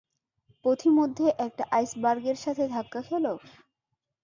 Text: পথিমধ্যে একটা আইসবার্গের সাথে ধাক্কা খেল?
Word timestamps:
পথিমধ্যে 0.65 1.25
একটা 1.45 1.63
আইসবার্গের 1.71 2.37
সাথে 2.37 2.63
ধাক্কা 2.67 3.01
খেল? 3.07 3.25